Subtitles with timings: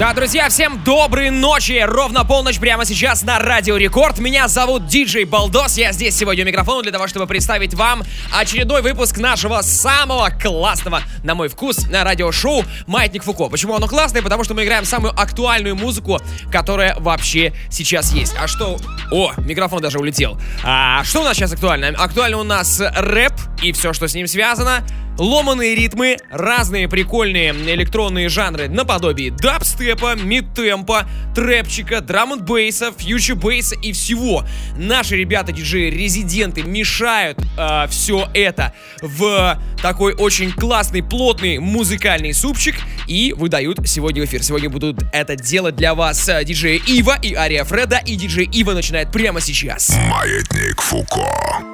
[0.00, 1.78] Да, друзья, всем доброй ночи!
[1.84, 4.18] Ровно полночь прямо сейчас на Радио Рекорд.
[4.18, 5.76] Меня зовут Диджей Балдос.
[5.76, 8.02] Я здесь сегодня у микрофона для того, чтобы представить вам
[8.34, 13.50] очередной выпуск нашего самого классного, на мой вкус, на радиошоу «Маятник Фуко».
[13.50, 14.22] Почему оно классное?
[14.22, 16.18] Потому что мы играем самую актуальную музыку,
[16.50, 18.34] которая вообще сейчас есть.
[18.40, 18.78] А что...
[19.10, 20.40] О, микрофон даже улетел.
[20.64, 21.88] А что у нас сейчас актуально?
[21.88, 24.82] Актуально у нас рэп и все, что с ним связано
[25.18, 33.76] ломаные ритмы, разные прикольные электронные жанры наподобие дабстепа, мидтемпа, трэпчика, драм н бейса, фьючер бейса
[33.76, 34.44] и всего.
[34.76, 42.76] Наши ребята диджеи резиденты мешают э, все это в такой очень классный, плотный музыкальный супчик
[43.06, 44.42] и выдают сегодня в эфир.
[44.42, 48.72] Сегодня будут это делать для вас э, диджеи Ива и Ария Фреда, и диджей Ива
[48.72, 49.96] начинает прямо сейчас.
[50.08, 51.69] Маятник Фуко.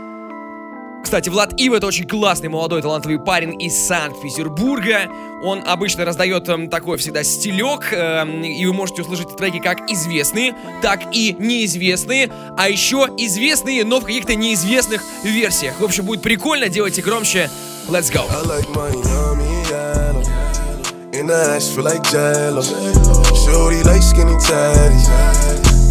[1.06, 5.08] Кстати, Влад Ив это очень классный молодой талантливый парень из Санкт-Петербурга.
[5.40, 10.56] Он обычно раздает эм, такой всегда стилек, эм, и вы можете услышать треки как известные,
[10.82, 15.78] так и неизвестные, а еще известные, но в каких-то неизвестных версиях.
[15.78, 17.50] В общем, будет прикольно, делайте громче.
[17.88, 18.26] Let's go.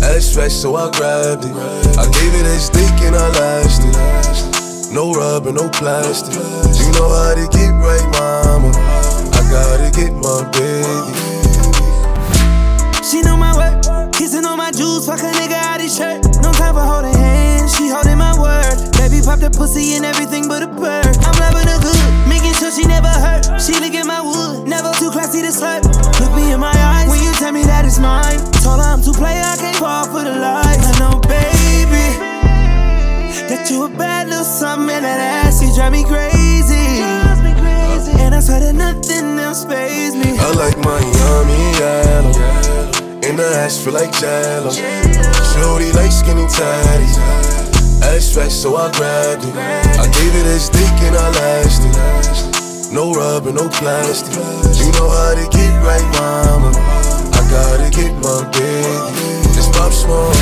[0.03, 1.55] I fat, so I grabbed it.
[1.97, 4.54] I gave it a stick and I lasted.
[4.95, 6.35] No rubber, no plastic.
[6.35, 8.71] You know how to get right, mama.
[8.71, 11.11] I gotta get my baby.
[13.03, 16.23] She know my work, kissing on my jewels, fuck a nigga out his shirt.
[16.41, 18.79] No time for holding hands, she holding my word.
[18.95, 21.11] Baby pop the pussy and everything but a bird.
[21.27, 23.44] I'm loving her good, making sure she never hurt.
[35.85, 37.01] Drive me crazy.
[38.21, 40.37] And I swear that nothing else pays me.
[40.39, 42.33] I like my yummy yellow.
[43.21, 44.71] In the ass feel like jello.
[44.71, 47.17] Shorty like skinny tatties.
[48.01, 49.55] Ass fat, so I grabbed it.
[49.55, 52.93] I gave it a stick and I lasted.
[52.93, 54.33] No rubber, no plastic.
[54.33, 56.71] You know how to get right, mama.
[57.33, 59.34] I gotta get my baby.
[59.75, 60.33] Pop smoke.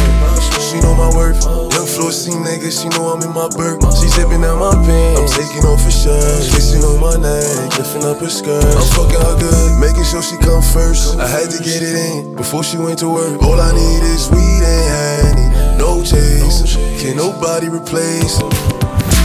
[0.62, 1.44] She know my worth.
[1.74, 3.82] Young floor C nigga, she know I'm in my birth.
[4.00, 5.20] She zipping out my pants.
[5.20, 6.42] I'm taking off her shirt.
[6.54, 8.64] Kissing on my neck, lifting up her skirt.
[8.64, 11.18] I'm fucking her good, making sure she come first.
[11.18, 13.42] I had to get it in before she went to work.
[13.44, 15.78] All I need is weed and honey.
[15.78, 16.76] No chase.
[17.02, 18.40] Can nobody replace.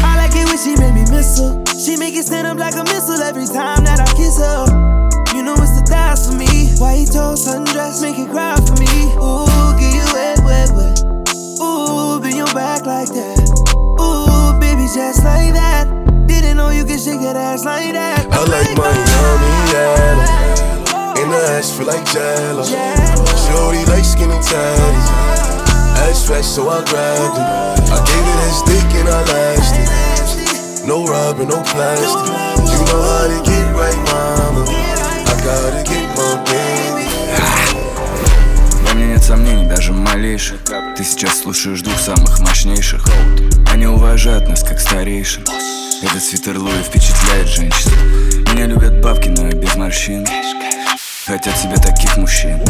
[0.05, 1.65] I like it when she make me miss her.
[1.79, 4.67] She make it stand up like a missile every time that I kiss her.
[5.35, 6.75] You know it's the thighs for me.
[6.77, 8.91] White toast, sundress, make it cry for me.
[9.17, 9.48] Ooh,
[12.98, 13.38] like that.
[14.02, 15.86] Ooh, baby, just like that.
[16.26, 18.26] Didn't know you could shake that ass like that.
[18.34, 21.22] I like my yummy yellow.
[21.22, 22.66] In the ass feel like jello.
[22.66, 25.10] Shorty like skinny tatties.
[26.02, 27.46] Ass fat, so I grabbed it.
[27.94, 30.88] I gave it a stick and I lasted.
[30.88, 32.34] No rubber, no plastic.
[32.74, 34.66] You know how to get right, mama.
[34.68, 37.06] I gotta get my baby.
[38.84, 40.64] Во мне нет сомнений, даже малейших
[40.99, 43.05] Ты сейчас слушаешь двух самых мощнейших.
[43.73, 45.45] Они уважают нас как старейшин.
[46.03, 47.93] Этот свитер Луи впечатляет женщин.
[48.53, 50.27] Меня любят бабки, но я без морщин.
[51.25, 52.61] Хотят себе таких мужчин.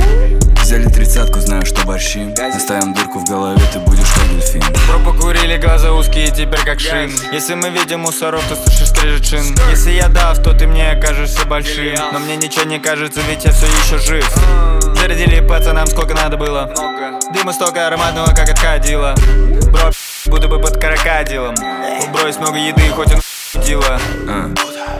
[0.60, 4.60] Взяли тридцатку, знаю, что борщим Оставим дырку в голове, ты будешь как дельфин.
[4.86, 7.10] Про покурили, глаза узкие, теперь как шин.
[7.32, 9.56] Если мы видим мусоров, то слышишь скрежет шин.
[9.70, 11.94] Если я дав, то ты мне кажешься большим.
[12.12, 16.72] Но мне ничего не кажется, ведь я все еще жив Зарядили пацанам сколько надо было.
[17.32, 19.14] Дыма столько ароматного, как от кадила.
[19.70, 19.90] Бро,
[20.26, 21.54] будто бы под крокодилом.
[22.08, 23.20] Убрось много еды, хоть он
[23.64, 24.00] дила.
[24.28, 24.50] А,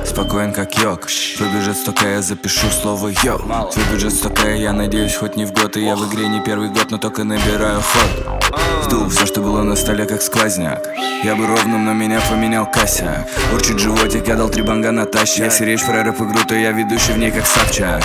[0.04, 1.06] Спокоен как йог.
[1.36, 3.38] Твой бюджет столько, я запишу слово йо
[3.72, 5.76] Твой бюджет столько, я надеюсь, хоть не в год.
[5.76, 8.50] И я в игре не первый год, но только набираю ход.
[8.84, 10.86] Сдул все, что было на столе, как сквозняк.
[11.24, 13.28] Я бы ровным, но меня поменял косяк.
[13.52, 17.12] Урчит животик, я дал три банга Натаще Если речь про рэп игру, то я ведущий
[17.12, 18.04] в ней как Собчак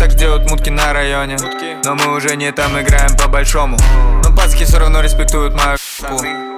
[0.00, 1.36] так делают мутки на районе.
[1.84, 3.76] Но мы уже не там играем по большому
[4.24, 5.76] Но пацки все равно респектуют мою.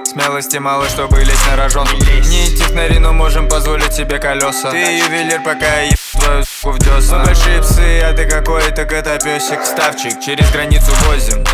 [0.04, 1.88] Смелости мало, чтобы лезть на рожон.
[2.26, 4.70] Не технари, но можем позволить себе колеса.
[4.70, 8.84] Ты ювелир, пока я еб твою суку в десна Мы большие псы, а ты какой-то
[8.84, 11.44] котопесик Ставчик, через границу возим.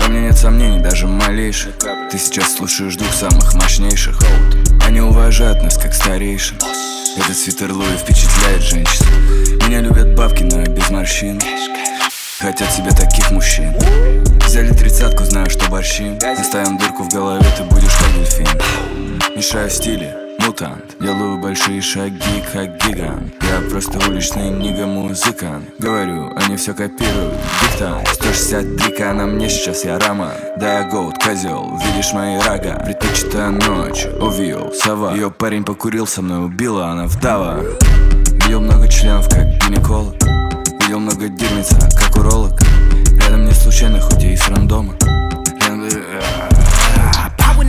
[0.00, 1.74] Во мне нет сомнений, даже малейших.
[2.10, 4.18] Ты сейчас слушаешь двух самых мощнейших.
[4.84, 6.58] Они уважают нас как старейшин.
[7.16, 11.40] Этот свитер Луи впечатляет женщин Меня любят бабки, но я без морщин.
[12.38, 13.72] Хотят себе таких мужчин.
[14.44, 19.34] Взяли тридцатку, знаю, что борщим Оставим дырку в голове, ты будешь как дельфин.
[19.34, 20.94] Мешаю стили, мутант.
[21.00, 23.32] Делаю большие шаги, как гигант.
[23.40, 28.06] Я просто уличный нига музыкант Говорю, они все копируют, диктант.
[28.08, 30.34] 163 на мне сейчас я роман.
[30.58, 32.78] Да я голд, козел, видишь мои рога.
[32.84, 35.14] Предпочитаю ночь, увидел, сова.
[35.14, 37.62] Ее парень покурил со мной, убила, она вдова
[38.52, 40.14] Видел много членов, как гинеколог.
[40.82, 42.52] Видел много дерьмица, как уролог.
[43.18, 44.92] Рядом не случайно, хоть и из рандома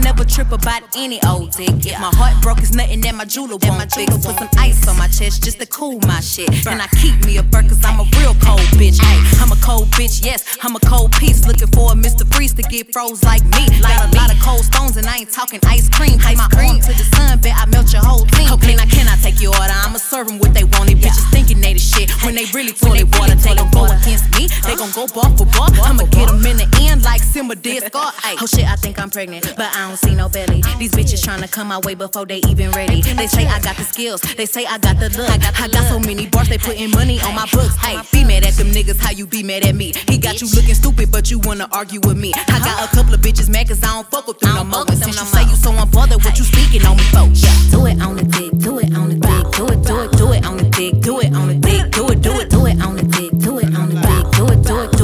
[0.04, 1.72] never trip about any old dick.
[1.80, 1.98] Yeah.
[1.98, 4.12] My heart broke is nothing that my jeweler won't fix.
[4.20, 6.48] Put some ice on my chest just to cool my shit.
[6.66, 9.00] And I keep me a bird cause I'm a real cold bitch.
[9.00, 11.48] Ay, I'm a cold bitch, yes, I'm a cold piece.
[11.48, 12.22] Looking for a Mr.
[12.34, 13.64] Freeze to get froze like me.
[13.80, 16.18] Like a lot of cold stones and I ain't talking ice cream.
[16.20, 18.52] Take my arm to the sun, bet I melt your whole team.
[18.52, 19.72] Okay, now can I take your order?
[19.72, 20.92] I'ma serve them what they want.
[20.92, 22.12] These bitches thinking they the shit.
[22.22, 24.52] When they really toilet water, they gon' go against me.
[24.68, 25.72] They gon' go bar for bar.
[25.80, 28.12] I'ma get them in the end like Simba did Scar.
[28.26, 30.62] Oh, oh shit, I think I'm pregnant, but I don't see no belly.
[30.78, 33.02] These bitches tryna come my way before they even ready.
[33.02, 35.30] They say I got the skills, they say I got the look.
[35.30, 37.76] I got, I got so many bars, they putting money on my books.
[37.76, 39.92] Hey, be mad at them niggas, how you be mad at me?
[40.08, 42.32] He got you looking stupid, but you wanna argue with me.
[42.34, 44.84] I got a couple of bitches mad cause I don't fuck with them no more.
[44.88, 47.28] And since you say you so unbothered, what you speaking on me for?
[47.32, 47.54] Yeah.
[47.70, 50.32] Do it on the dick, do it on the dick, do it, do it, do
[50.32, 52.80] it on the dick, do it on the dick, do it, do it, do it
[52.82, 55.03] on the dick, do it on the dick, do it, do it, do it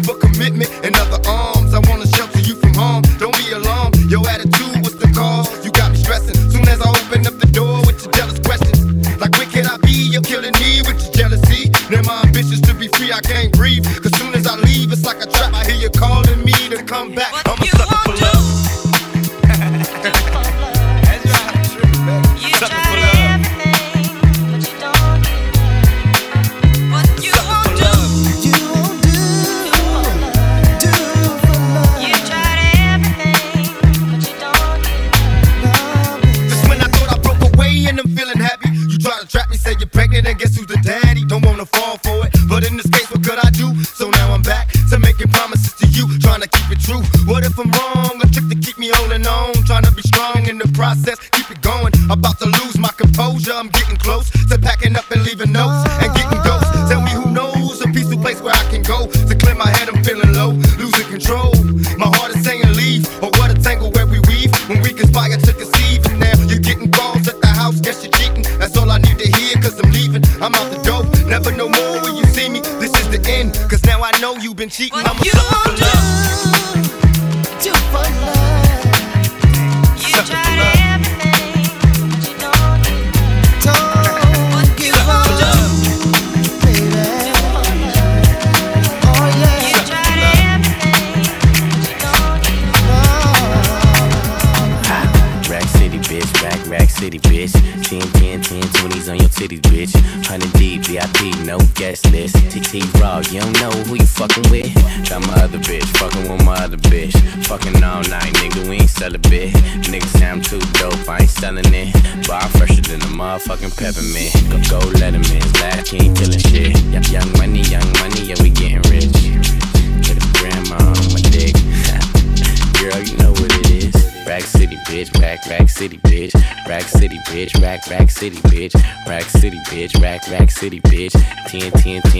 [130.61, 131.13] city, bitch.
[131.47, 132.10] 10, 10, 10,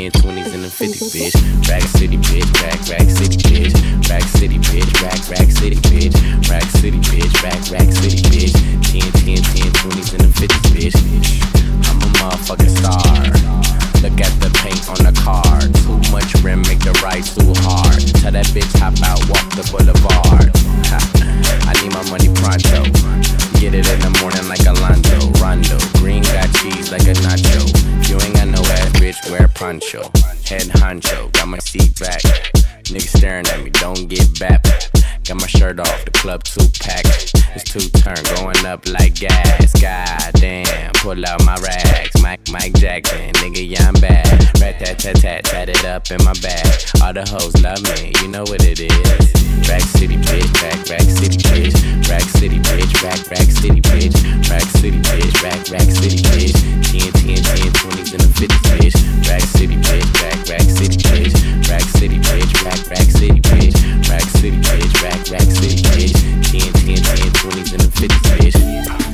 [41.14, 42.22] pull out my rags.
[42.22, 44.24] Mike, Mike Jackson, nigga, yeah, I'm bad.
[44.62, 46.64] Rat tat tat tat, tat it up in my bag.
[47.04, 49.26] All the hoes love me, you know what it is.
[49.68, 51.76] Rack City, bitch, rack, rack city, bitch.
[52.08, 54.16] Rack City, bitch, rack, rack city, bitch.
[54.48, 56.56] Rack City, bitch, rack, rack city, bitch.
[56.88, 58.96] 10, 10, 10, 20s and the 50s, bitch.
[59.28, 61.36] Rack City, bitch, rack, rack city, bitch.
[61.68, 63.76] Rack City, bitch, rack, rack city, bitch.
[64.08, 66.16] Rack City, bitch, rack, rack city, bitch.
[66.52, 69.11] 10, 10, 10, 20s and the 50s, bitch.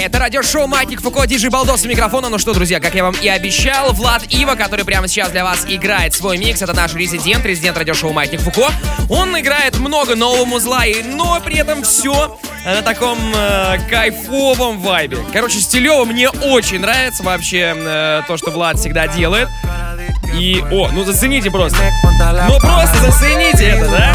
[0.00, 2.28] Это радиошоу Маятник Фуко, диджей Балдос у микрофона.
[2.28, 5.66] Ну что, друзья, как я вам и обещал, Влад Ива, который прямо сейчас для вас
[5.68, 8.68] играет свой микс, это наш резидент, резидент радиошоу Маятник Фуко.
[9.10, 15.18] Он играет много нового музла, и, но при этом все на таком э, кайфовом вайбе.
[15.32, 19.48] Короче, стилево мне очень нравится вообще э, то, что Влад всегда делает.
[20.34, 21.78] И, о, ну зацените просто.
[22.48, 24.14] Ну просто зацените это, да?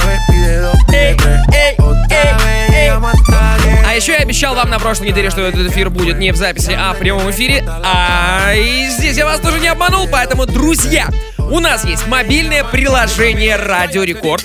[0.94, 1.18] Эй,
[1.54, 1.78] эй,
[2.10, 2.36] эй,
[2.74, 3.75] эй.
[3.86, 6.76] А еще я обещал вам на прошлой неделе, что этот эфир будет не в записи,
[6.78, 7.64] а в прямом эфире.
[7.84, 13.56] А и здесь я вас тоже не обманул, поэтому, друзья, у нас есть мобильное приложение
[13.56, 14.44] Радио Рекорд,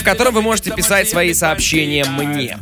[0.00, 2.58] в котором вы можете писать свои сообщения мне.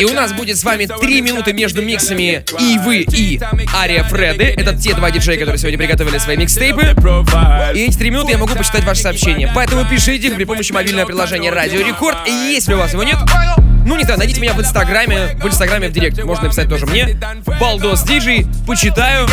[0.00, 3.40] И у нас будет с вами три минуты между миксами и вы, и
[3.74, 4.44] Ария Фреды.
[4.56, 6.94] Это те два диджея, которые сегодня приготовили свои микстейпы.
[7.74, 9.50] И эти три минуты я могу почитать ваши сообщения.
[9.54, 12.18] Поэтому пишите их при помощи мобильного приложения Радио Рекорд.
[12.26, 13.18] И если у вас его нет,
[13.84, 16.22] ну не знаю, найдите меня в Инстаграме, в Инстаграме в Директ.
[16.22, 17.18] Можно написать тоже мне.
[17.60, 19.26] Балдос Диджей, почитаю.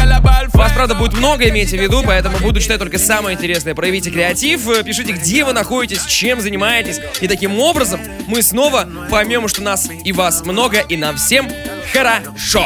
[0.54, 3.74] Вас, правда, будет много, имейте в виду, поэтому буду читать только самое интересное.
[3.74, 7.00] Проявите креатив, э, пишите, где вы находитесь, чем занимаетесь.
[7.22, 11.50] И таким образом мы снова поймем, что нас и вас много, и нам всем
[11.94, 12.66] хорошо.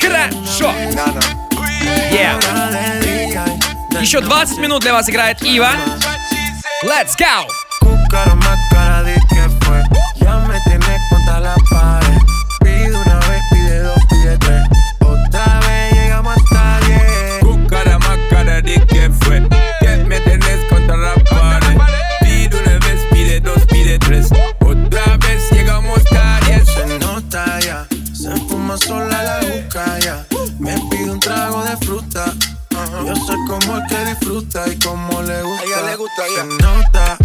[0.00, 0.72] Хорошо.
[2.10, 2.40] Yeah.
[4.00, 5.70] Еще 20 минут для вас играет Ива.
[6.84, 7.46] Let's go!
[8.10, 8.58] Cara más
[33.08, 35.62] Yo sé cómo el que disfruta y cómo le gusta.
[35.62, 37.16] A ella le gusta, Se nota,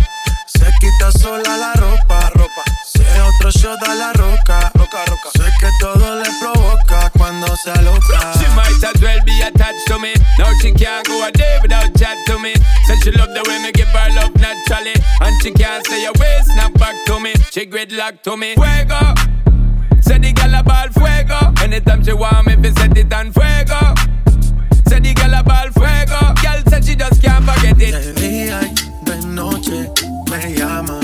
[0.47, 2.29] se quita sola la ropa.
[2.35, 2.63] ropa.
[2.85, 4.71] Si es otro shot a la roca.
[4.75, 5.29] Roca, roca.
[5.35, 8.33] Sé que todo le provoca cuando se aloca.
[8.39, 10.13] She might as well be attached to me.
[10.39, 12.53] Now she can't go a day without chat to me.
[12.87, 14.93] Said she love the way me give her love naturally.
[15.19, 17.33] And she can't stay away, snap back to me.
[17.51, 18.55] She gridlock to me.
[18.55, 19.13] Fuego.
[19.99, 21.51] Say the gal a ball fuego.
[21.61, 23.93] Anytime she want me, fi set it on fuego.
[24.87, 26.33] Say the gal a ball fuego.
[26.41, 27.91] Girl said she just can't forget it.
[27.91, 28.59] De día
[29.03, 29.89] de noche
[30.29, 31.02] me llama.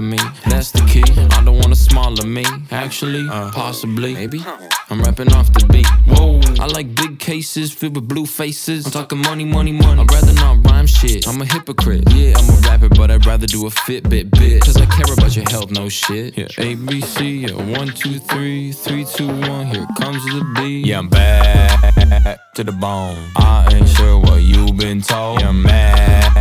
[0.00, 0.44] No vasectomy.
[0.44, 1.02] That's the key.
[1.32, 2.44] I don't want a smaller me.
[2.70, 4.42] Actually, uh, possibly, maybe.
[4.90, 5.86] I'm rapping off the beat.
[6.06, 8.86] Whoa, I like big cases filled with blue faces.
[8.86, 10.00] I'm talking money, money, money.
[10.00, 11.26] I'd rather not rhyme shit.
[11.28, 12.04] I'm a hypocrite.
[12.12, 14.62] Yeah, I'm a rapper, but I'd rather do a Fitbit bit.
[14.62, 16.36] Cause I care about your health, no shit.
[16.36, 19.66] Yeah, A, B, C, yeah, one, two, three, three, two, one.
[19.66, 20.86] Here comes the beat.
[20.86, 23.30] Yeah, I'm back to the bone.
[23.36, 25.40] I ain't sure what you've been told.
[25.40, 26.37] Yeah, I'm mad.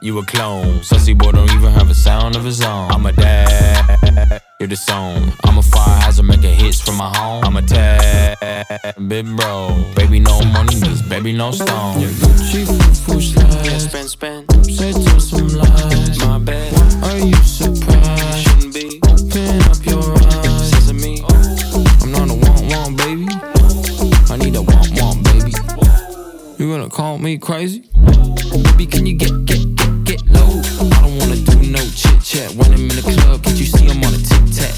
[0.00, 0.80] You a clone.
[0.80, 2.90] Sussy boy don't even have a sound of his own.
[2.90, 4.42] I'm a dad.
[4.58, 5.32] You're the song.
[5.44, 7.44] I'm a fire hazard, making hits from my home.
[7.44, 8.38] I'm a tad
[9.08, 9.84] big bro.
[9.94, 11.94] Baby, no money means baby, no stone.
[12.02, 12.66] Gucci
[13.04, 13.66] full slide.
[13.66, 14.66] Yeah, spend, spend.
[14.66, 16.18] Say to some lies.
[16.20, 17.04] My bad.
[17.04, 18.48] Are you surprised?
[18.48, 19.00] Shouldn't be.
[19.04, 20.70] Open up your eyes.
[20.70, 21.22] Sesame.
[21.24, 23.26] Oh, I'm not a want, want, baby.
[24.30, 25.52] I need a want, want, baby.
[26.58, 27.88] You gonna call me crazy?
[28.50, 30.60] Baby, can you get, get, get, get low?
[30.80, 33.42] I don't wanna do no chit chat when I'm in the club.
[33.42, 34.74] Can't you see I'm on a tic tac?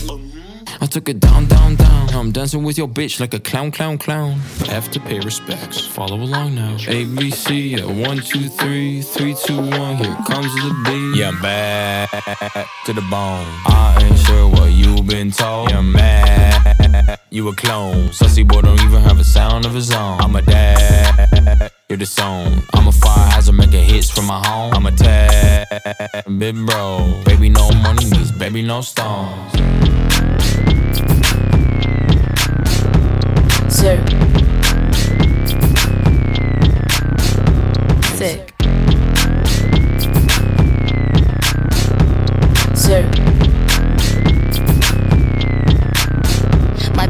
[0.83, 2.09] I took it down, down, down.
[2.15, 4.33] I'm dancing with your bitch like a clown, clown, clown.
[4.67, 5.87] Have to pay respects.
[5.87, 6.77] Follow along now.
[6.89, 9.97] A B C, yeah, one, two, three, three, two, one.
[9.97, 11.21] Here comes the beat.
[11.21, 12.11] Yeah, I'm back
[12.87, 13.47] to the bone.
[13.67, 15.71] I ain't sure what you've been told.
[15.71, 16.80] Yeah, I'm mad.
[17.31, 18.09] You a clone.
[18.09, 20.21] Sussy boy don't even have a sound of his own.
[20.21, 21.71] I'm a dad.
[21.89, 22.65] You're the.
[22.75, 24.73] I'm a fire hazard, making hits from my home.
[24.75, 25.51] I'm a tad
[26.41, 27.21] big bro.
[27.25, 29.53] Baby, no money means baby, no stones.
[33.69, 34.05] Sir.
[38.17, 38.55] Sick.
[42.75, 43.30] Sir.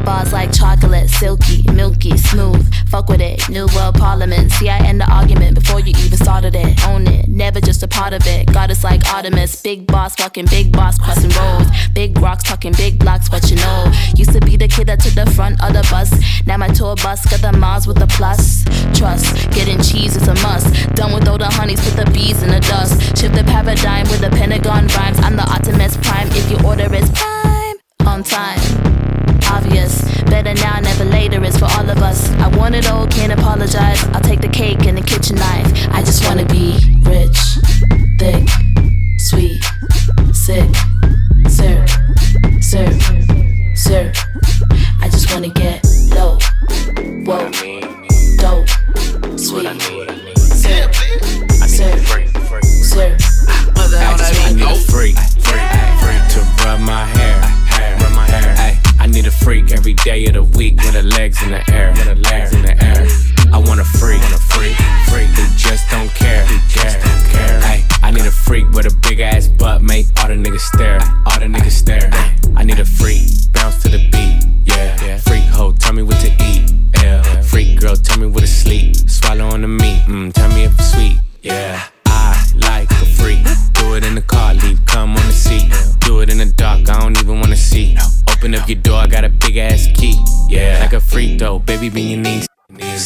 [0.01, 2.73] My bars like chocolate, silky, milky, smooth.
[2.89, 4.51] Fuck with it, new world parliament.
[4.53, 6.87] See, I end the argument before you even started it.
[6.87, 8.47] Own it, never just a part of it.
[8.53, 11.71] Goddess like Artemis, big boss, fucking big boss, crossing roads.
[11.93, 13.93] Big rocks, talking big blocks, what you know.
[14.17, 16.11] Used to be the kid that took the front of the bus.
[16.47, 18.65] Now my tour bus got the miles with the plus.
[18.97, 20.73] Trust, getting cheese is a must.
[20.95, 23.19] Done with all the honeys, put the bees in the dust.
[23.19, 25.19] Shift the paradigm with the Pentagon rhymes.
[25.19, 27.77] I'm the Optimus Prime if you order it's prime.
[28.07, 29.00] On time
[29.51, 30.03] obvious.
[30.23, 32.31] Better now, never later is for all of us.
[32.45, 34.03] I want it all, can't apologize.
[34.15, 35.71] I'll take the cake and the kitchen knife.
[35.91, 37.39] I just wanna be rich,
[38.19, 38.49] thick,
[39.19, 39.63] sweet,
[40.33, 40.71] sick,
[41.49, 41.85] sir,
[42.61, 42.89] sir,
[43.75, 44.13] sir.
[45.01, 45.80] I just wanna get
[60.05, 62.73] day of the week with her legs in the air, with her legs in the
[62.83, 63.07] air.
[63.53, 64.77] I want a freak, want a freak,
[65.11, 67.61] freak who just don't care, who just don't care.
[67.65, 70.90] Ay, I need a freak with a big ass butt, make all the niggas stare,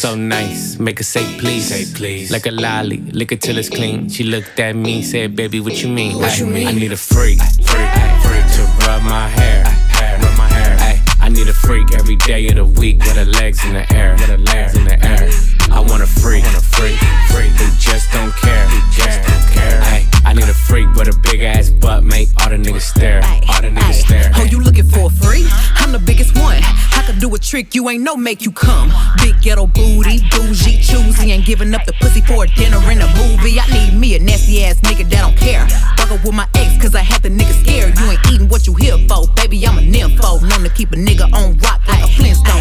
[0.05, 1.69] So nice, make her say please.
[1.69, 2.31] Say please.
[2.31, 4.11] Like a lolly, lick it till it's clean.
[4.11, 6.19] She looked at me, said, baby, what you mean?
[6.19, 6.67] What you mean?
[6.67, 7.89] I need a freak, freak,
[8.21, 9.65] freak to rub my hair,
[10.21, 11.03] rub my hair.
[11.23, 14.13] I need a freak every day of the week with her legs in the air,
[14.13, 15.31] with her legs in the air.
[15.73, 16.99] I want a freak, want a freak,
[17.33, 20.14] freak who just don't care, who just don't care.
[20.35, 23.23] Ay, I need a freak with a big ass butt, make all the niggas stare,
[23.49, 24.31] all the niggas stare.
[24.35, 25.47] Oh, you looking for a freak?
[25.77, 26.59] I'm the biggest one.
[26.61, 28.93] I could do a trick you ain't no make you come.
[29.23, 33.07] Big ghetto booty, bougie, choosy, ain't giving up the pussy for a dinner and a
[33.15, 33.61] movie.
[33.61, 35.69] I need me a nasty ass nigga that don't care.
[35.97, 37.99] Fuck up with my ex, cause I had the nigga scared.
[37.99, 39.67] You ain't eating what you here for, baby.
[39.67, 40.43] I'm a nympho.
[40.49, 42.54] Known to keep a nigga on rock like a Flintstone.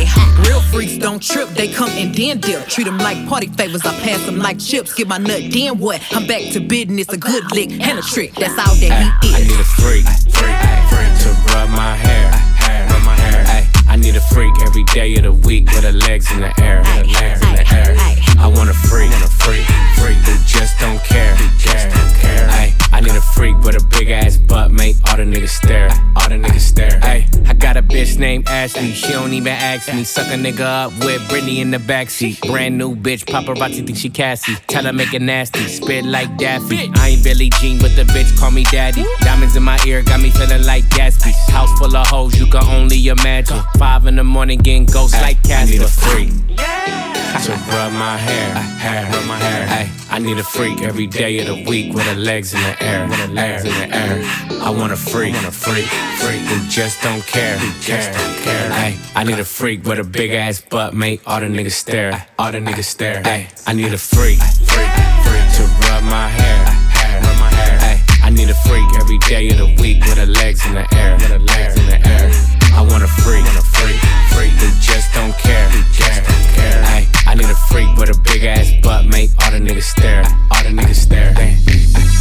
[0.73, 2.67] Real freaks don't trip, they come and then dip.
[2.67, 4.93] Treat them like party favors, I pass them like chips.
[4.95, 6.01] Get my nut, then what?
[6.11, 8.33] I'm back to business, a good lick and a trick.
[8.33, 10.55] That's all that he I need a freak, freak,
[10.89, 13.69] freak to rub my hair, hair, rub my hair.
[13.87, 16.79] I need a freak every day of the week with her legs in the air,
[16.79, 18.12] with her legs in the air.
[18.39, 19.65] I want a freak, want a freak,
[19.97, 22.47] freak who just don't care, just don't care.
[22.49, 25.89] Ay, I need a freak with a big ass butt, make all the niggas stare,
[26.15, 26.99] all the niggas stare.
[27.01, 28.91] Ay, I got a bitch named Ashley.
[28.91, 30.03] She don't even ask me.
[30.03, 32.41] Suck a nigga up with Brittany in the backseat.
[32.47, 34.55] Brand new bitch, paparazzi think she Cassie.
[34.67, 36.89] Tell her make it nasty, spit like Daffy.
[36.95, 39.05] I ain't Billie Jean, but the bitch call me daddy.
[39.19, 41.33] Diamonds in my ear got me feeling like Gatsby.
[41.51, 43.61] House full of hoes, you can only imagine.
[43.77, 45.75] Five in the morning getting ghosts like Cassie.
[45.75, 47.02] I need a freak.
[47.33, 49.67] To rub my hair, hair, rub my hair.
[49.67, 52.81] Ay, I need a freak every day of the week with her legs in the
[52.81, 54.21] air, with her legs in the air.
[54.61, 55.85] I want a freak, want a freak,
[56.21, 58.71] freak who just don't care, who just don't care.
[58.71, 62.25] Ay, I need a freak with a big ass butt, make all the niggas stare,
[62.39, 63.21] all the niggas stare.
[63.25, 64.93] Ay, I need a freak, freak,
[65.25, 66.63] freak to rub my hair,
[66.95, 67.77] hair, rub my hair.
[67.81, 70.87] Ay, I need a freak every day of the week with her legs in the
[70.95, 72.31] air, with her legs in the air.
[72.71, 73.99] I want a freak, want a freak,
[74.31, 76.81] freak who just don't care, who just don't care.
[76.85, 80.23] Ay, I need a freak with a big ass butt, make all the niggas stare,
[80.51, 81.33] all the niggas stare.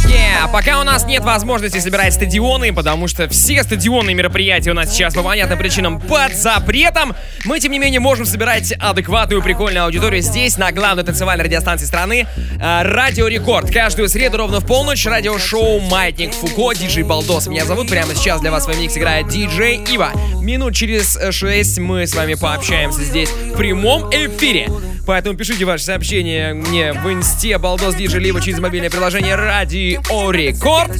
[0.07, 4.73] Yeah, пока у нас нет возможности собирать стадионы, потому что все стадионы и мероприятия у
[4.73, 9.85] нас сейчас по понятным причинам под запретом, мы, тем не менее, можем собирать адекватную прикольную
[9.85, 12.27] аудиторию здесь, на главной танцевальной радиостанции страны,
[12.59, 13.71] э, Радио Рекорд.
[13.71, 17.47] Каждую среду ровно в полночь радиошоу Маятник Фуко, диджей Балдос.
[17.47, 20.11] Меня зовут, прямо сейчас для вас в микс играет диджей Ива.
[20.41, 24.69] Минут через 6 мы с вами пообщаемся здесь в прямом эфире.
[25.05, 30.91] Поэтому пишите ваши сообщения мне в инсте Балдос Диджи, либо через мобильное приложение Радио Рекорд.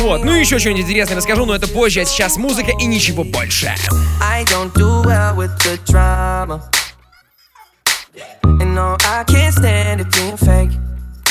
[0.00, 3.24] Вот, ну и еще что-нибудь интересное расскажу, но это позже, а сейчас музыка и ничего
[3.24, 3.72] больше.
[8.58, 10.70] And no, I can't stand it being fake.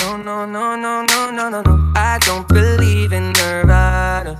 [0.02, 1.94] No, no, no, no, no, no, no, no.
[1.96, 4.40] I don't believe in Nirvana.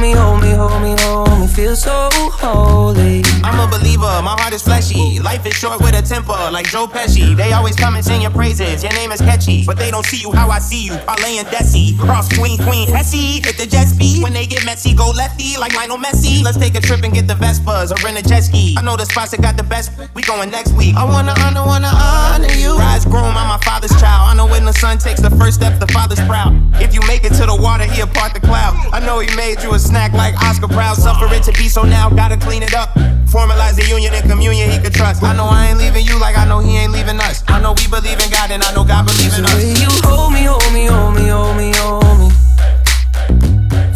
[0.00, 1.46] me, hold me, hold me, hold me.
[1.46, 3.22] Feel so holy.
[3.42, 5.20] I'm a believer, my heart is fleshy.
[5.20, 7.36] Life is short with a temper, like Joe Pesci.
[7.36, 8.82] They always come and sing your praises.
[8.82, 10.96] Your name is catchy, but they don't see you how I see you.
[11.06, 13.44] Parlay and Desi, cross Queen, Queen, Hesse.
[13.44, 16.42] Hit the jet speed when they get messy, go lefty like Lionel Messi.
[16.42, 18.74] Let's take a trip and get the Vespas or rent a jet ski.
[18.78, 19.92] I know the spots that got the best.
[20.14, 20.96] We going next week.
[20.96, 22.76] I wanna honor, wanna honor you.
[22.78, 24.30] Rise groom, I'm my father's child.
[24.30, 26.54] I know when the son takes the first step, the father's proud.
[26.80, 28.74] If you make it to the water, he apart the cloud.
[28.92, 30.96] I know he made you a snack like Oscar Proud.
[30.96, 32.94] Suffer it to be so now, gotta clean it up.
[33.28, 35.22] Formalize the union and communion he could trust.
[35.22, 37.44] I know I ain't leaving you like I know he ain't leaving us.
[37.48, 39.60] I know we believe in God and I know God believes in us.
[39.80, 42.28] you hold me, hold me, hold me, hold me, hold me.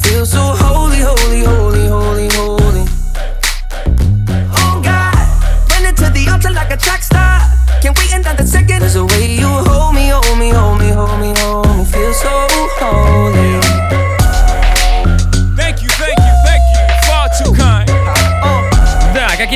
[0.02, 2.84] Feel so holy, holy, holy, holy, holy.
[4.60, 5.16] Oh God,
[5.70, 7.40] running to the altar like a track star.
[7.80, 8.80] Can't wait another second.
[8.80, 9.57] Cause the way you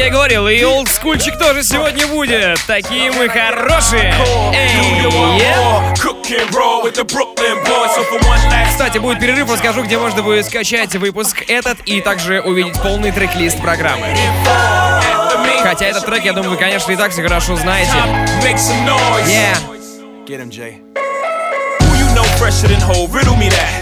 [0.02, 2.58] я и говорил, и олдскульчик тоже сегодня будет.
[2.66, 4.12] Такие мы хорошие.
[4.52, 4.68] Эй,
[5.38, 5.94] yeah.
[8.68, 13.60] Кстати, будет перерыв, расскажу, где можно будет скачать выпуск этот и также увидеть полный трек-лист
[13.60, 14.06] программы.
[15.62, 17.92] Хотя этот трек, я думаю, вы, конечно, и так все хорошо знаете.
[19.26, 19.56] Yeah.
[20.26, 20.80] Get him, Jay.
[21.80, 23.08] Who you know fresher than whole?
[23.08, 23.81] Riddle me that.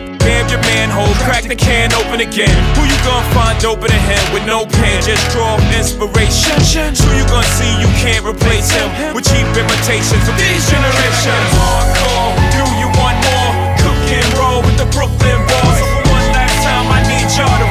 [0.21, 2.53] Bam your manhole, crack the can open again.
[2.77, 5.01] Who you gonna find open a him with no pen?
[5.01, 6.61] Just draw inspiration.
[6.61, 8.85] Who you gonna see you can't replace him
[9.17, 11.49] with cheap imitations of these generations?
[11.57, 13.51] Hardcore, do you want more?
[13.81, 15.81] Cook and roll with the Brooklyn boys.
[15.81, 17.70] So for one last time, I need y'all to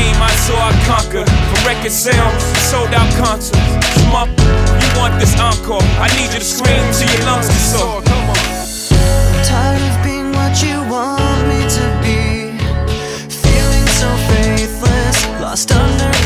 [0.00, 1.24] team, I saw I conquer.
[1.48, 3.58] For record sales, sold out concerts.
[3.96, 4.30] Come up,
[4.82, 5.84] you want this encore?
[6.00, 8.02] I need you to scream till your lungs are sore.
[8.02, 8.40] Come on.
[9.28, 12.20] I'm tired of being what you want me to be.
[13.44, 16.19] Feeling so faithless, lost under.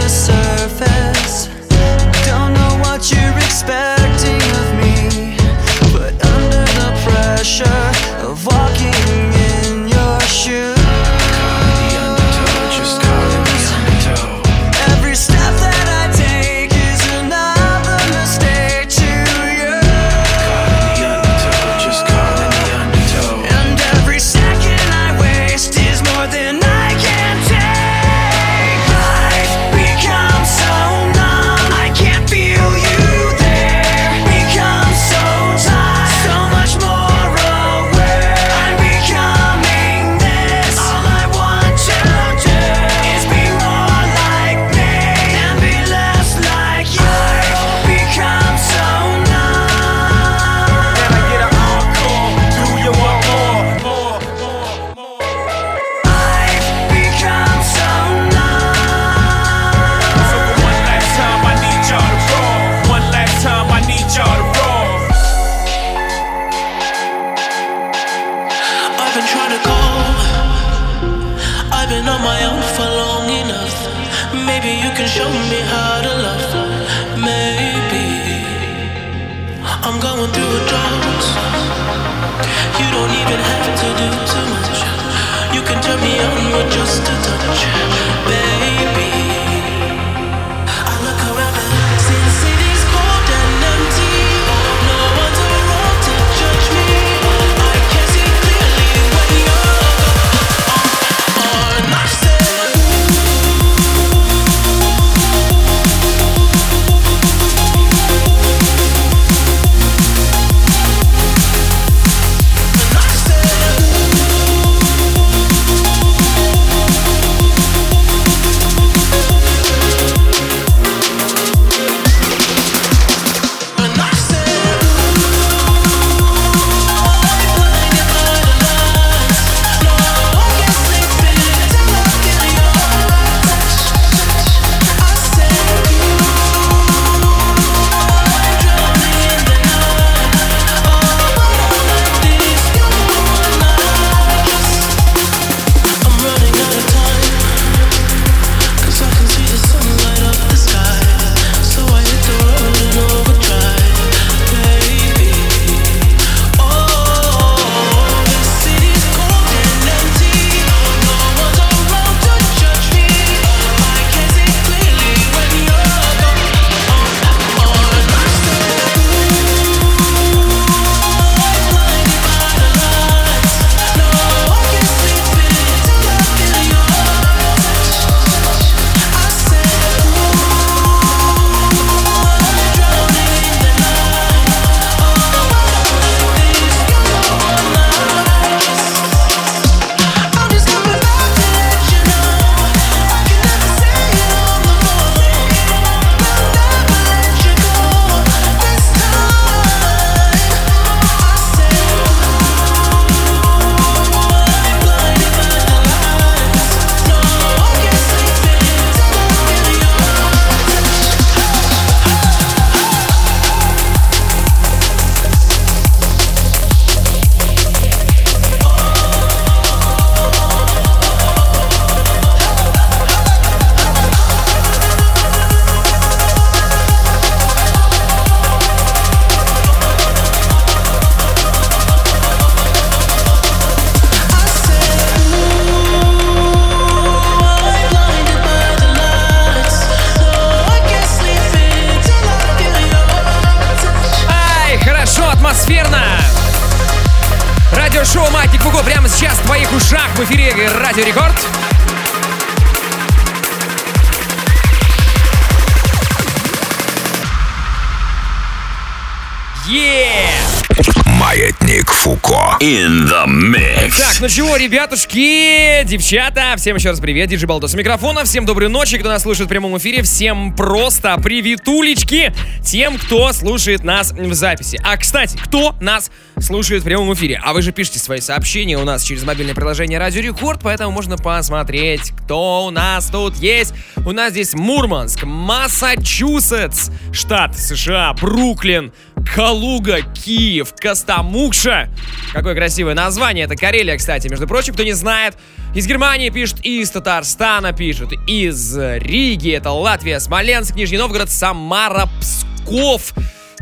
[264.34, 269.08] Чего, ребятушки, девчата, всем еще раз привет, Диджи Балдос у микрофона, всем доброй ночи, кто
[269.08, 274.80] нас слушает в прямом эфире, всем просто приветулечки тем, кто слушает нас в записи.
[274.82, 277.40] А, кстати, кто нас слушает в прямом эфире?
[277.44, 281.16] А вы же пишите свои сообщения у нас через мобильное приложение Радио Рекорд, поэтому можно
[281.16, 283.72] посмотреть, кто у нас тут есть.
[284.04, 288.92] У нас здесь Мурманск, Массачусетс, штат США, Бруклин,
[289.24, 291.88] Калуга, Киев, Костомукша.
[292.32, 293.44] Какое красивое название.
[293.44, 295.36] Это Карелия, кстати, между прочим, кто не знает.
[295.74, 303.12] Из Германии пишут, из Татарстана пишут, из Риги, это Латвия, Смоленск, Нижний Новгород, Самара, Псков.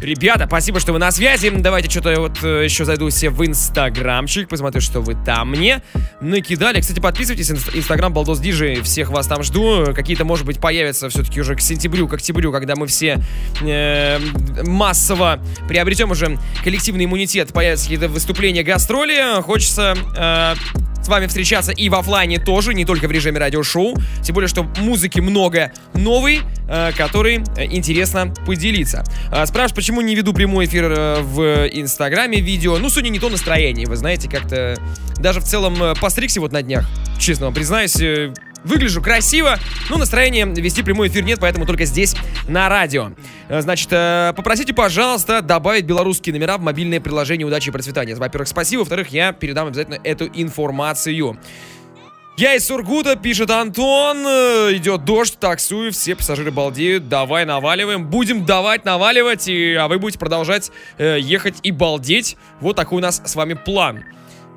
[0.03, 1.49] Ребята, спасибо, что вы на связи.
[1.49, 5.81] Давайте что-то вот э, еще зайду все в инстаграмчик, посмотрю, что вы там мне
[6.21, 6.81] накидали.
[6.81, 9.95] Кстати, подписывайтесь, инст- инстаграм Балдос Диджи, всех вас там жду.
[9.95, 13.21] Какие-то, может быть, появятся все-таки уже к сентябрю, к октябрю, когда мы все
[13.63, 14.19] э,
[14.65, 15.39] массово
[15.69, 19.41] приобретем уже коллективный иммунитет, появятся какие-то выступления, гастроли.
[19.43, 23.97] Хочется э, с вами встречаться и в оффлайне тоже, не только в режиме радиошоу.
[24.23, 29.05] Тем более, что музыки много новой, э, который э, интересно поделиться.
[29.31, 30.89] Э, спрашивают, почему не веду прямой эфир
[31.23, 32.79] в Инстаграме видео.
[32.79, 34.77] Ну, сегодня не то настроение, вы знаете, как-то
[35.19, 36.87] даже в целом постригся вот на днях.
[37.19, 37.97] Честно вам признаюсь,
[38.65, 39.59] Выгляжу красиво,
[39.91, 42.15] но настроения вести прямой эфир нет, поэтому только здесь,
[42.49, 43.11] на радио.
[43.49, 48.15] Э, Значит, э, попросите, пожалуйста, добавить белорусские номера в мобильное приложение «Удачи и процветания».
[48.15, 48.81] Во-первых, спасибо.
[48.81, 51.39] Во-вторых, я передам обязательно эту информацию.
[52.39, 54.27] Я из Сургута, пишет Антон.
[54.27, 57.09] Э, Идет дождь, таксую, все пассажиры балдеют.
[57.09, 58.07] Давай наваливаем.
[58.07, 62.37] Будем давать наваливать, и, а вы будете продолжать э, ехать и балдеть.
[62.61, 64.05] Вот такой у нас с вами план.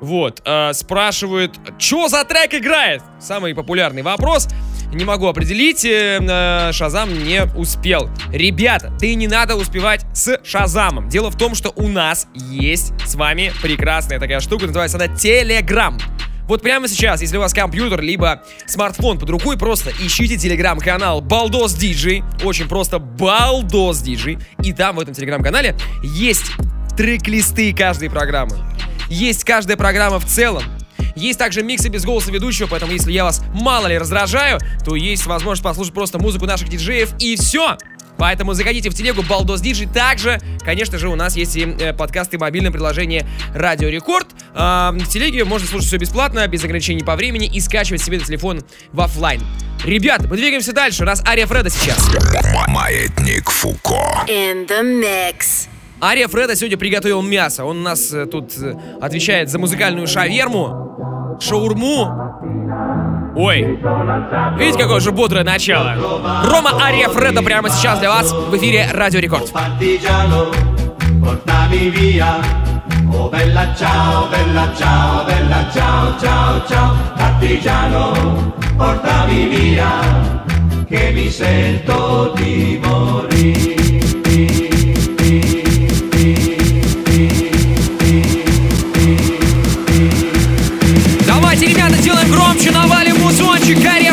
[0.00, 3.02] Вот, э, спрашивают, что за трек играет?
[3.18, 4.48] Самый популярный вопрос.
[4.92, 8.08] Не могу определить, э, э, Шазам не успел.
[8.30, 11.08] Ребята, и не надо успевать с Шазамом.
[11.08, 15.98] Дело в том, что у нас есть с вами прекрасная такая штука, называется она Телеграм.
[16.46, 21.74] Вот прямо сейчас, если у вас компьютер, либо смартфон под рукой, просто ищите телеграм-канал Балдос
[21.74, 22.22] Диджей.
[22.44, 24.38] Очень просто Балдос Диджей.
[24.62, 26.52] И там в этом телеграм-канале есть
[26.96, 28.56] трек-листы каждой программы.
[29.08, 30.62] Есть каждая программа в целом.
[31.14, 35.24] Есть также миксы без голоса ведущего, поэтому если я вас мало ли раздражаю, то есть
[35.26, 37.78] возможность послушать просто музыку наших диджеев и все.
[38.18, 39.86] Поэтому заходите в телегу Балдос Диджи.
[39.86, 44.28] Также, конечно же, у нас есть и э, подкасты в мобильном приложении Радио Рекорд.
[44.54, 48.24] А, в телеге можно слушать все бесплатно, без ограничений по времени и скачивать себе на
[48.24, 49.42] телефон в оффлайн.
[49.84, 51.02] Ребята, мы двигаемся дальше.
[51.02, 51.98] У нас Ария Фреда сейчас.
[52.68, 54.24] Маятник Фуко.
[54.28, 55.68] In the mix.
[56.00, 57.64] Ария Фреда сегодня приготовил мясо.
[57.64, 62.12] Он у нас э, тут э, отвечает за музыкальную шаверму, шаурму.
[63.34, 63.78] Ой,
[64.58, 65.94] видите, какое же бодрое начало.
[66.44, 69.52] Рома Ария Фреда прямо сейчас для вас в эфире Радио Рекорд.
[73.08, 76.96] Oh bella ciao, bella ciao, bella ciao, ciao, ciao.
[77.16, 83.75] Partigiano, portami via, che mi sento di morire.
[92.76, 94.05] Carnaval é emocionante, carinho.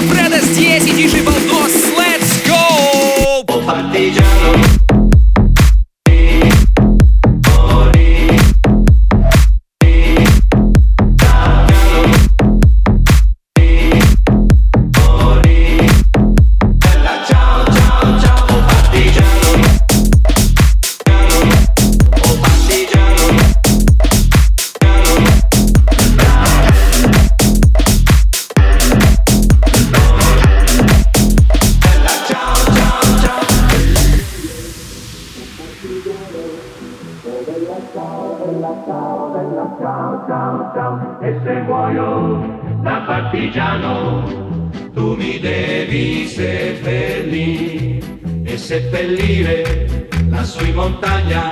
[45.15, 47.99] Mi devi seppellire
[48.43, 51.49] e seppellire lassù in montagna.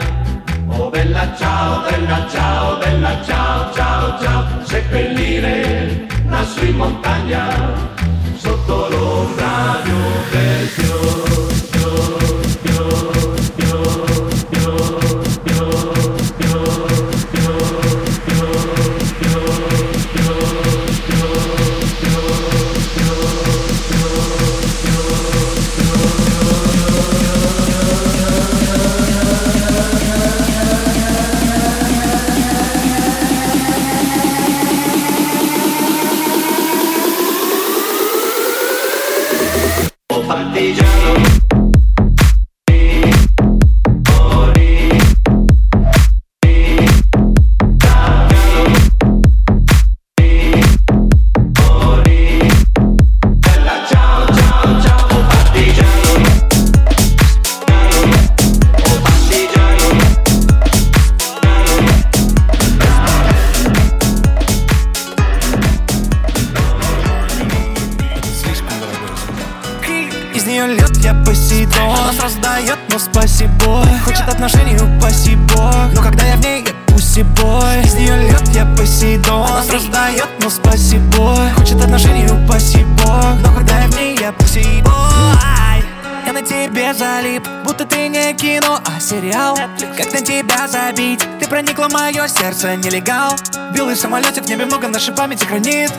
[0.67, 7.73] Oh bella ciao, bella ciao, bella ciao, ciao, ciao, seppellire lassù in montagna,
[8.35, 11.30] sotto l'ombra di un bel fior,
[91.87, 93.35] в мое сердце, нелегал.
[93.73, 95.91] Белый самолетик в небе много, нашей памяти хранит.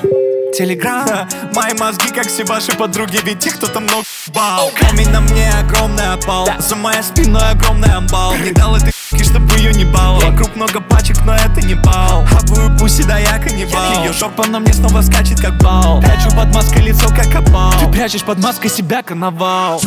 [0.56, 4.04] Телеграм Мои мозги, как все ваши подруги, ведь их кто-то много
[4.34, 4.70] бал.
[4.78, 6.48] Камень на мне огромный опал.
[6.58, 8.34] За моей спиной огромный амбал.
[8.36, 10.20] Не дал этой чтобы ее не бал.
[10.20, 12.24] Вокруг много пачек, но это не бал.
[12.26, 16.00] Хавую пуси, да я каннибал Ее жопа на мне снова скачет, как бал.
[16.00, 17.72] Прячу под маской лицо, как опал.
[17.80, 19.80] Ты прячешь под маской себя, коновал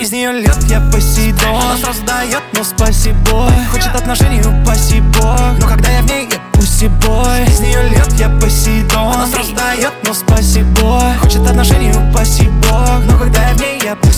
[0.00, 1.56] из нее лед я Посейдон.
[1.56, 3.50] Она сразу дает, но спасибо.
[3.70, 7.44] Хочет отношений, упаси бог Но когда я в ней, я пуси бой.
[7.46, 9.12] Из нее лед я Посейдон.
[9.12, 11.02] Она сразу дает, но спасибо.
[11.20, 14.08] Хочет отношений, упаси бог Но когда я в ней, я бой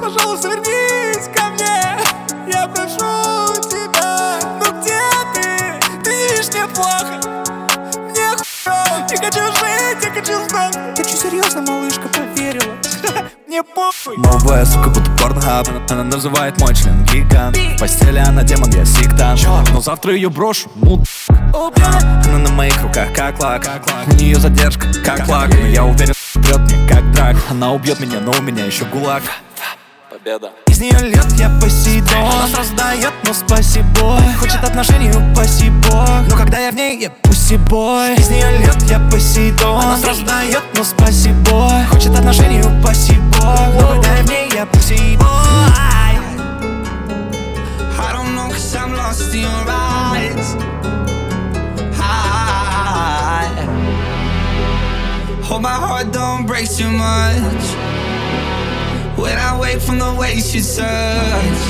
[0.00, 1.98] Пожалуйста, вернись ко мне.
[2.52, 4.38] Я прошу тебя.
[4.60, 5.00] Ну где
[5.34, 5.80] ты?
[6.02, 7.20] Ты не видишь мне плохо.
[8.10, 10.74] Мне хуёво Я хочу жить, я хочу знать.
[11.08, 11.97] Что, серьезно, похуй
[14.16, 19.40] Новая сука, будто порнхаб Она называет мой член гигант В постели она демон, я сектант.
[19.72, 23.68] Но завтра ее брошу, ну Она на моих руках, как лак.
[24.06, 25.50] У нее задержка, как лак.
[25.50, 29.22] Но я уверен, прет мне, как драк Она убьет меня, но у меня еще гулаг
[30.18, 36.08] победа Из нее лед я Посейдон Она сразу дает, но спасибо Хочет отношений, упаси бог
[36.28, 40.24] Но когда я в ней, я пуси бой Из нее лед я Посейдон Она сразу
[40.24, 45.26] дает, но спасибо Хочет отношений, упаси бог Но когда я в ней, я пуси бой
[48.00, 50.56] I don't know cause I'm lost in your eyes.
[52.00, 53.48] I.
[55.42, 57.97] Hope my heart don't break too much
[59.18, 61.60] When I wake from the way she touch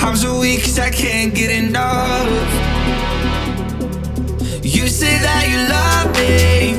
[0.00, 2.28] I'm so weak cause I can't get enough
[4.62, 6.78] You say that you love me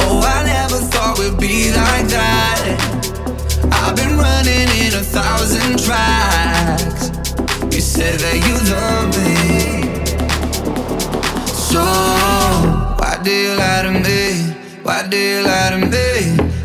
[0.00, 2.60] Oh, I never thought we'd be like that
[3.70, 7.10] I've been running in a thousand tracks
[7.72, 9.36] You said that you love me
[11.46, 12.96] So, you?
[12.98, 14.54] Why do you lie to me?
[14.82, 16.47] Why do you lie to me?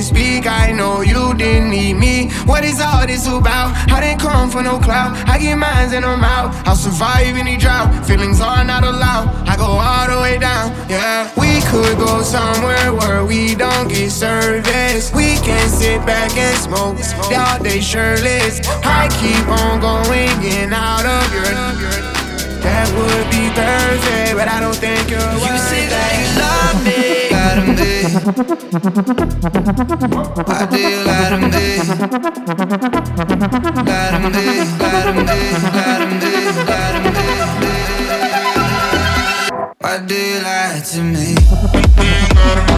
[0.00, 0.46] Don't speak.
[0.46, 2.30] I know you didn't need me.
[2.46, 3.76] What is all this about?
[3.90, 5.12] I didn't come for no clout.
[5.28, 6.54] I get mines and I'm out.
[6.66, 8.06] I'll survive any drought.
[8.06, 9.28] Feelings are not allowed.
[9.48, 10.72] I go all the way down.
[10.88, 15.12] Yeah, we could go somewhere where we don't get service.
[15.12, 16.96] We can sit back and smoke
[17.36, 18.60] all day shirtless.
[18.84, 21.50] I keep on going in out of your.
[22.64, 25.20] That would be Thursday, but I don't think you're.
[25.20, 26.99] You say that you love me.
[27.50, 28.04] Adam Day.
[28.04, 28.08] I
[30.70, 31.78] deal Adam Day.
[32.46, 32.70] Adam
[34.30, 36.36] Day, Adam Day, Adam Day,
[36.70, 37.90] Adam Day.
[39.80, 42.69] Why do you lie to me?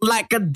[0.00, 0.52] Like a old.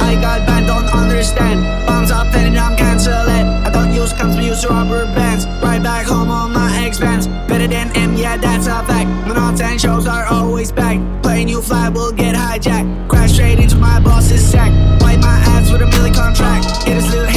[0.00, 1.86] I got band, don't understand.
[1.86, 3.44] Bombs up, and I'm cancel it.
[3.66, 5.46] I don't use guns, we use rubber bands.
[5.62, 7.26] Right back home on my expense.
[7.26, 9.10] Better than M, yeah, that's a fact.
[9.28, 10.98] My and shows are always back.
[11.22, 13.08] Playing you fly will get hijacked.
[13.08, 14.70] Crash straight into my boss's sack.
[15.02, 16.64] Wipe my ass with a milli contract.
[16.86, 17.29] Hit his little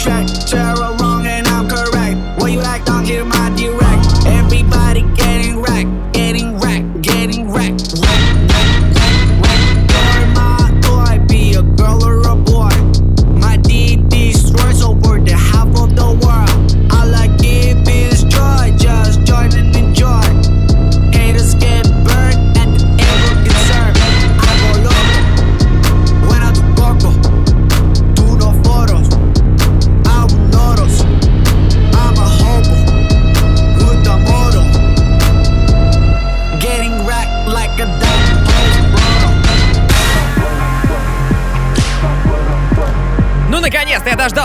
[0.00, 0.99] track, terror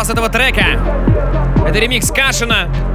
[0.05, 0.79] дождался этого трека.
[1.67, 2.94] Это ремикс Кашина.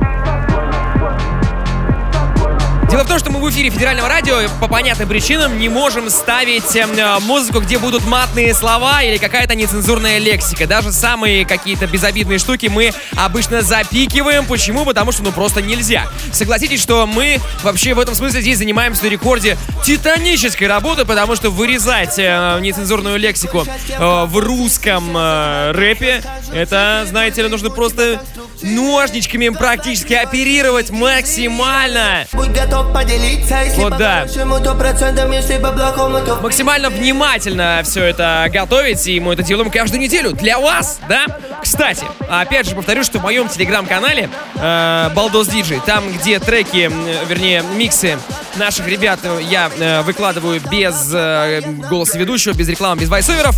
[2.91, 6.74] Дело в том, что мы в эфире федерального радио по понятным причинам не можем ставить
[6.74, 10.66] эм, э, музыку, где будут матные слова или какая-то нецензурная лексика.
[10.66, 14.45] Даже самые какие-то безобидные штуки мы обычно запикиваем.
[14.45, 14.84] Почему?
[14.84, 16.09] Потому что ну просто нельзя.
[16.32, 21.51] Согласитесь, что мы вообще в этом смысле здесь занимаемся на рекорде титанической работы, потому что
[21.51, 28.20] вырезать э, нецензурную лексику э, в русском э, рэпе, это, знаете ли, нужно просто
[28.62, 32.26] ножничками практически оперировать максимально.
[32.32, 34.26] Будь готов поделиться, если Вот да.
[34.26, 40.01] то процентом, если бабла комнату максимально внимательно все это готовить, и мы это делаем каждую
[40.01, 41.26] неделю для вас, да?
[41.62, 46.91] Кстати, опять же повторю, что в моем телеграм-канале э, Балдос Диджей, там, где треки,
[47.28, 48.18] вернее, миксы
[48.57, 53.57] наших ребят э, я э, выкладываю без э, голоса ведущего, без рекламы, без вайсоверов.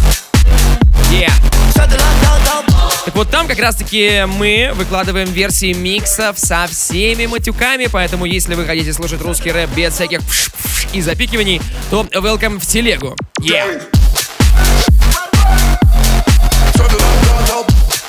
[1.13, 1.62] Yeah.
[1.75, 8.65] Так вот там как раз-таки мы выкладываем версии миксов со всеми матюками, поэтому если вы
[8.65, 11.61] хотите слушать русский рэп без всяких пш-пш и запикиваний,
[11.91, 13.17] то welcome в телегу.
[13.41, 13.83] Yeah.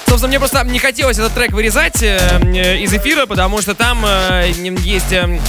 [0.07, 4.05] Собственно, мне просто не хотелось этот трек вырезать э, э, из эфира, потому что там
[4.05, 4.51] э,
[4.83, 5.11] есть...
[5.11, 5.39] э,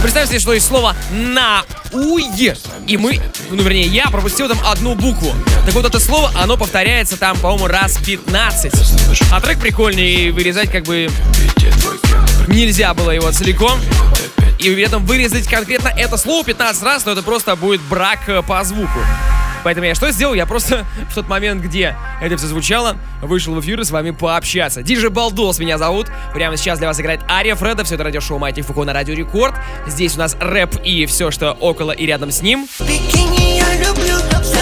[0.00, 3.20] представьте себе, что есть слово «науе», и мы,
[3.50, 5.32] ну, вернее, я пропустил там одну букву.
[5.64, 8.72] Так вот, это слово, оно повторяется там, по-моему, раз 15.
[9.32, 11.08] А трек прикольный, и вырезать как бы
[12.48, 13.78] нельзя было его целиком.
[14.58, 18.42] И при этом вырезать конкретно это слово 15 раз, но это просто будет брак э,
[18.42, 19.00] по звуку.
[19.64, 20.34] Поэтому я что сделал?
[20.34, 24.10] Я просто в тот момент, где это все звучало, вышел в эфир и с вами
[24.10, 24.82] пообщаться.
[24.82, 26.08] Диджей Балдос меня зовут.
[26.34, 27.84] Прямо сейчас для вас играет Ария Фреда.
[27.84, 29.54] Все это радиошоу Майти Фуко на Радио Рекорд.
[29.86, 32.68] Здесь у нас рэп и все, что около и рядом с ним.
[32.80, 34.54] Бикини я люблю, нас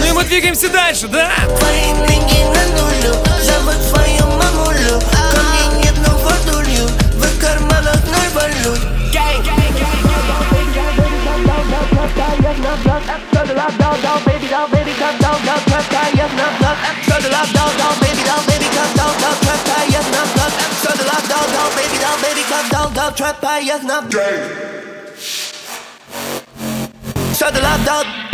[0.00, 1.30] Ну и мы двигаемся дальше, да?
[1.58, 5.00] Твои деньги на нулю, зовут свою мамулю
[23.16, 24.10] Trap by yes, not
[27.32, 28.33] Shut the love down.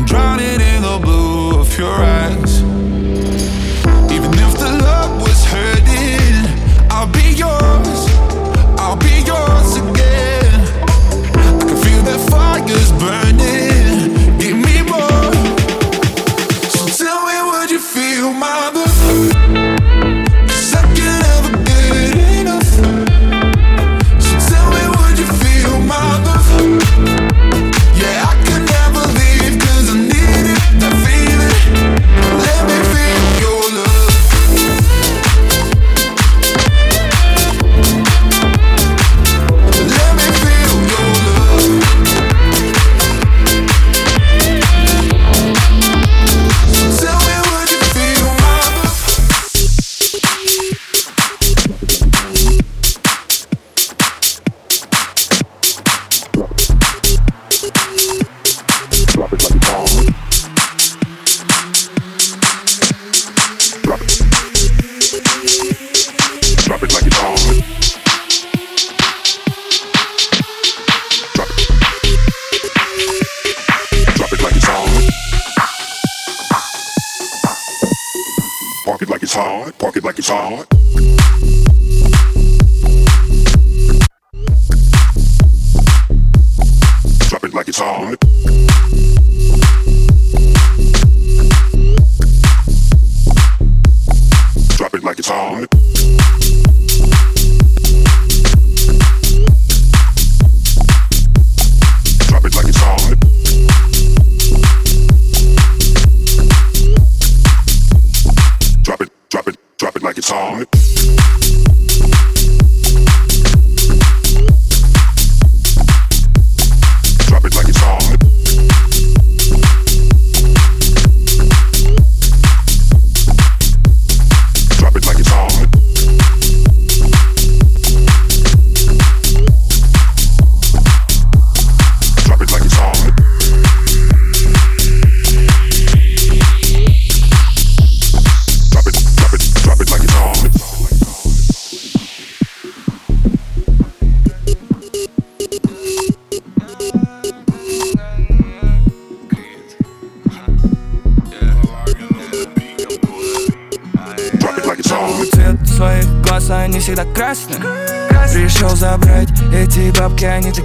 [0.00, 2.62] I'm drowning in the blue of your eyes.
[4.10, 7.69] Even if the love was hurting, I'll be yours.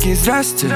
[0.05, 0.67] Такие здрасте.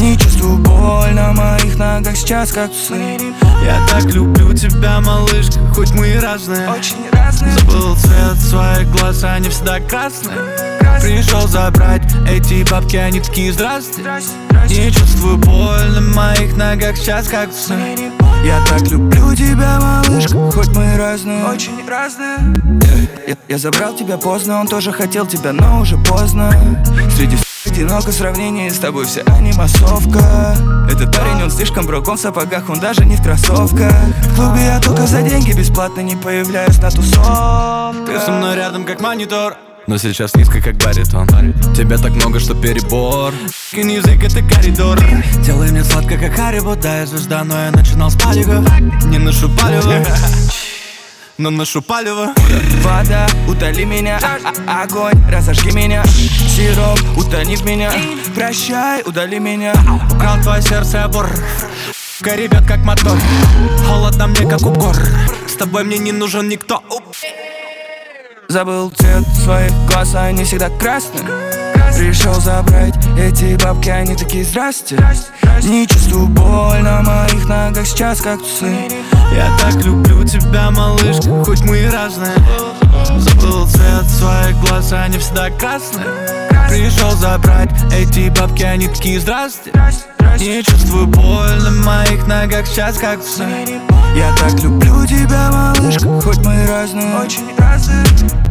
[0.00, 3.18] Не чувствую боль на моих ногах сейчас, как псы.
[3.62, 6.66] Я так люблю тебя, малышка, хоть мы и разные.
[6.70, 7.52] Очень разные.
[7.58, 10.38] Забыл цвет своих глаз, они всегда красные.
[11.02, 14.02] Пришел забрать эти бабки, они такие здрасте
[14.70, 17.74] Не чувствую боль на моих ногах сейчас, как псы.
[18.46, 21.44] Я так люблю тебя, малышка, хоть мы разные.
[21.44, 22.38] Очень разные.
[23.28, 26.50] Я, я забрал тебя поздно, он тоже хотел тебя, но уже поздно.
[27.14, 27.36] Среди
[27.74, 30.56] одиноко в сравнении с тобой вся они массовка
[30.88, 33.92] Этот парень, он слишком брок, он в сапогах, он даже не в кроссовках.
[34.30, 38.06] В клубе я только за деньги бесплатно не появляюсь на тусовках.
[38.06, 39.56] Ты со мной рядом, как монитор.
[39.88, 41.26] Но сейчас низко, как баритон.
[41.74, 43.34] Тебя так много, что перебор.
[43.72, 45.00] Кин язык это коридор.
[45.44, 48.64] Делай мне сладко, как Харибо Да, я звезда, но я начинал с палева.
[49.06, 50.04] Не ношу палево
[51.38, 52.32] но ношу палево.
[52.82, 56.04] Вода, утоли меня, а- а- огонь, разожги меня.
[56.06, 57.92] Сироп, утони в меня.
[58.34, 59.74] Прощай, удали меня.
[60.12, 61.10] Украл твое сердце,
[62.20, 63.18] Ка, ребят, как мотор.
[63.86, 64.96] Холодно мне, как укор.
[65.46, 66.82] С тобой мне не нужен никто
[68.54, 71.24] Забыл цвет своих глаз, они всегда красные
[71.98, 74.96] Пришел забрать эти бабки, они такие здрасте
[75.64, 78.72] Не чувствую боль на моих ногах сейчас как тусы
[79.34, 82.30] Я так люблю тебя, малышка, хоть мы и разные.
[83.18, 86.06] Забыл цвет своих глаз, они всегда красные.
[86.68, 89.72] Пришел забрать эти бабки, они такие здрасте
[90.38, 93.44] Не чувствую боль на моих ногах сейчас как тусы
[94.14, 97.16] Я так люблю тебя, малышка, хоть мы и разные.
[97.16, 98.43] Очень разные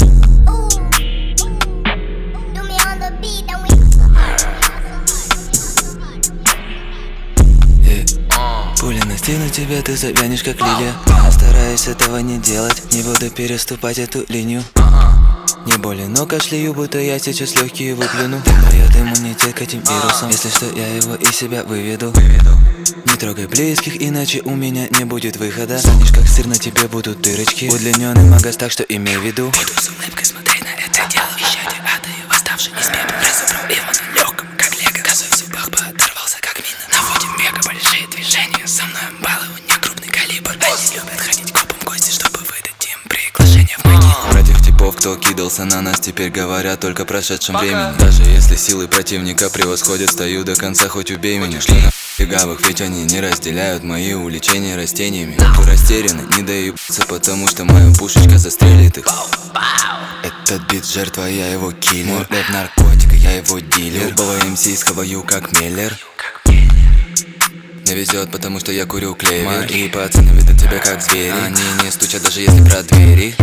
[9.23, 10.93] Настигнет тебя, ты завянешь как лилия.
[11.31, 14.61] Стараюсь этого не делать, не буду переступать эту линию.
[15.65, 18.41] Не болен, но кашляю, будто я сейчас легкие выплюну.
[18.69, 20.29] Дает иммунитет к этим вирусам.
[20.29, 22.11] Если что, я его из себя выведу.
[23.05, 25.79] Не трогай близких, иначе у меня не будет выхода.
[25.79, 27.71] Станешь как сыр, на тебе будут дырочки.
[27.73, 29.45] Удлиненный магаз, так что имей в виду.
[29.45, 31.29] Буду с улыбкой смотреть на это дело.
[31.37, 35.01] Исчадие ада и восставший из пепла Разобрал его на легком, как лего.
[35.01, 36.02] Косой в зубах как
[37.23, 38.67] Наводим мега большие движения.
[38.67, 40.51] Со мной баллы, у них крупный калибр.
[40.51, 44.31] Они любят ходить копом в гости, чтобы выдать им приглашение в могилу.
[44.31, 47.97] Про тех типов, кто кидался на нас, теперь говорят только прошедшем времени.
[47.97, 51.61] Даже если силы противника превосходят, стою до конца, хоть убей меня.
[51.61, 55.35] Что на фигавых, ведь они не разделяют мои увлечения растениями.
[55.37, 59.05] Только растеряны, не доебаться, потому что моя пушечка застрелит их.
[60.23, 62.13] Этот бит жертва, я его киллер.
[62.13, 64.09] Мой рэп наркотик, я его дилер.
[64.09, 65.97] Любого МС схаваю как Миллер
[67.93, 71.33] мне везет, потому что я курю клевер Мои пацаны ведут тебя как звери.
[71.45, 73.35] Они не стучат, даже если про двери.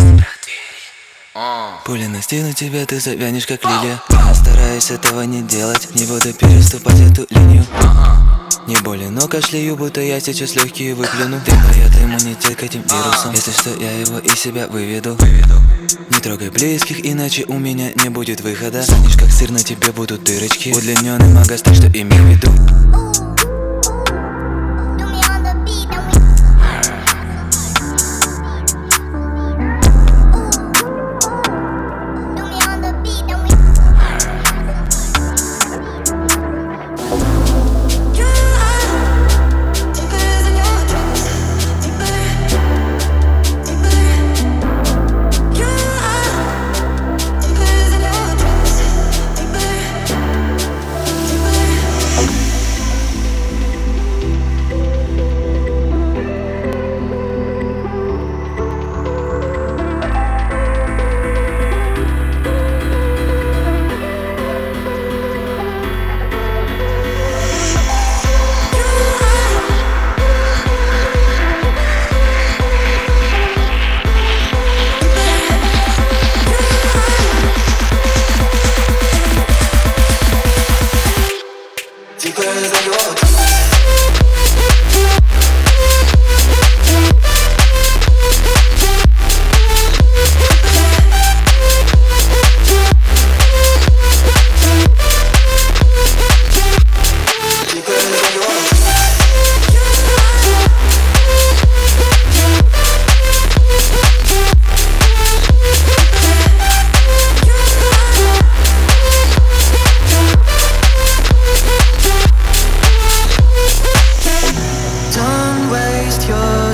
[1.85, 4.01] Пуля настигнет тебя, ты завянешь как лилия.
[4.35, 7.65] Стараюсь этого не делать, не буду переступать эту линию.
[8.67, 13.33] Не болен, но кашляю, будто я сейчас легкие выплюну Дым дает иммунитет к этим вирусам.
[13.33, 15.17] Если что, я его из себя выведу.
[16.11, 18.83] Не трогай близких, иначе у меня не будет выхода.
[18.83, 20.71] Станешь как сыр, на тебе будут дырочки.
[20.71, 22.60] Удлиненный магаз, так что имей в виду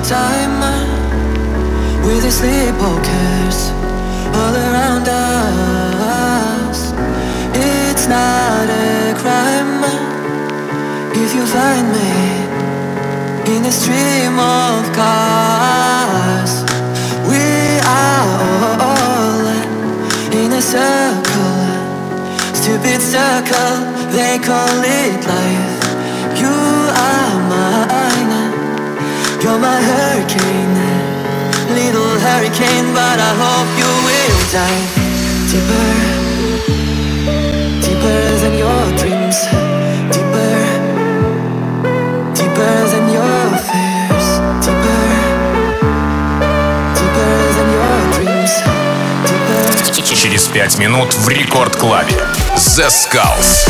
[0.09, 3.59] time uh, with your sleepwalkers
[4.39, 6.93] all around us.
[7.53, 12.13] It's not a crime uh, if you find me
[13.57, 16.53] in a stream of cars.
[17.27, 19.43] We are all
[20.41, 21.67] in a circle,
[22.55, 23.75] stupid circle.
[24.15, 26.41] They call it life.
[26.41, 26.55] You
[26.95, 28.06] are mine.
[29.47, 30.75] You're my hurricane,
[31.71, 34.91] little hurricane, but I hope you will dive
[35.47, 35.87] deeper,
[37.79, 39.39] deeper than your dreams,
[40.11, 40.51] deeper,
[42.35, 43.39] deeper than your
[43.69, 44.29] fears,
[44.67, 45.07] deeper,
[46.99, 48.53] deeper than your dreams,
[49.23, 50.17] deeper.
[50.17, 52.17] Через пять минут в рекорд-клабе.
[52.57, 53.65] The Skulls.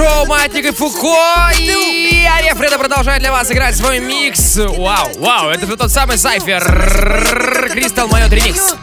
[0.00, 1.50] Радиошоу Маятник и Фуко.
[1.58, 4.56] И Ария Фреда продолжает для вас играть свой микс.
[4.56, 6.62] Вау, вау, это тот самый Сайфер.
[7.72, 8.74] Кристал Майот ремикс.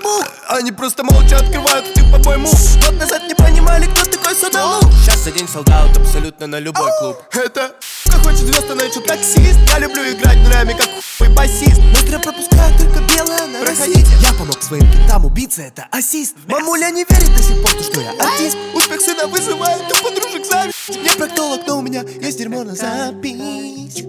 [0.00, 2.48] Мух Они просто молча открывают тип по-моему
[2.82, 7.16] Год назад не понимали, кто такой Садалу Сейчас один солдат абсолютно на любой клуб.
[7.32, 7.74] Это
[8.06, 10.88] как хочет звезд, она еще таксист Я люблю играть дурами, как
[11.18, 11.80] хуй басист.
[11.92, 17.04] Быстро пропускаю только белое на Простите, я помог своим китам убиться, это ассист Мамуля не
[17.04, 18.56] верит до сих пор, то, что я артист.
[18.74, 20.88] Успех сына вызывает у подружек зависть.
[20.88, 24.04] Не проктолог, но у меня есть дерьмо на запись.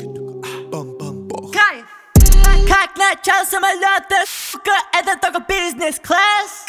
[1.53, 1.94] Кайф!
[2.67, 6.65] Как начал самолет, сука, это только бизнес-класс!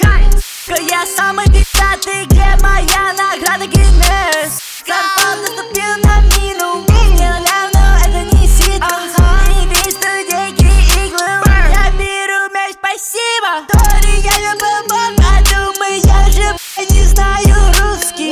[0.66, 4.60] Сука, я самый пиздатый, где моя награда Гиннес?
[4.86, 8.98] Зарплат наступил на мину нуля, но это не ситка
[9.48, 10.66] Не весь деньги
[11.06, 11.26] иглы
[11.72, 13.66] Я беру мяч, спасибо.
[13.68, 16.56] Тори, я любой бог, а думаю, я же
[16.90, 18.30] не знаю русский.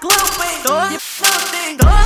[0.00, 2.05] Глупый, ебнутый,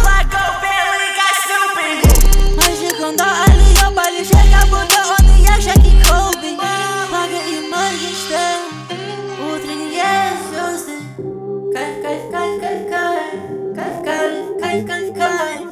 [11.73, 15.68] Кайф, кайф, кайф, кайф, кайф, кайф, кайф, кайф, кайф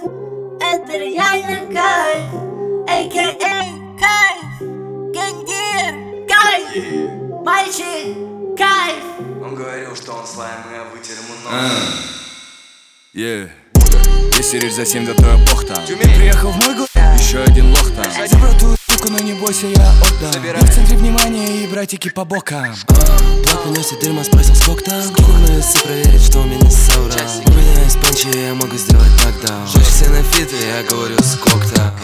[0.61, 2.35] Это реально кайф,
[2.87, 3.65] а.к.а.
[3.99, 4.61] кайф
[5.13, 8.17] Гендир, кайф, мальчик,
[8.57, 9.03] кайф
[9.43, 11.53] Он говорил, что он слайм, и я вытер ему нос.
[13.13, 13.49] Yeah.
[14.37, 17.71] Если речь за 7 до твоя бог там Тюмень приехал в мой город Еще один
[17.71, 20.45] лох там Забрал твою суку, но не бойся, я отдам.
[20.45, 22.75] Я в центре внимания и братики по бокам.
[22.87, 27.13] Плат приносит дерьмо, спросил сколько там Сколько на весы проверить, что у меня соврал
[27.47, 29.67] У меня есть панчи, я могу сделать нокдаун.
[29.67, 31.95] Жжешься на фиты, я говорю сколько там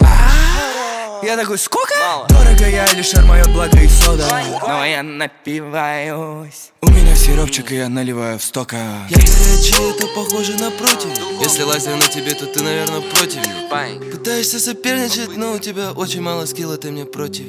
[1.25, 1.95] Я такой, сколько?
[2.29, 4.27] Дорого я лишь моет благо и сода.
[4.61, 6.71] Но я напиваюсь.
[6.81, 9.07] У меня сиропчик, и я наливаю в стока.
[9.09, 11.09] Я горячий, это похоже на против.
[11.41, 13.41] Если лазер на тебе, то ты, наверное, против.
[14.11, 17.45] Пытаешься соперничать, но у тебя очень мало скилла, ты мне против.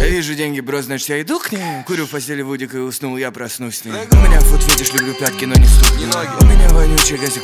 [0.00, 3.18] Я вижу деньги, бро, значит я иду к ней Курю в постели Вудик и уснул,
[3.18, 6.70] я проснусь с ней У меня фут фетиш, люблю пятки, но не ступни У меня
[6.70, 7.42] вонючий газик,